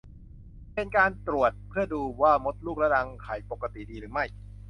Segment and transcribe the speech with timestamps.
[0.73, 4.25] เป็นการตรวจเพื่อดูว่ามดลูกและรังไข่ปกติดีหรือไม่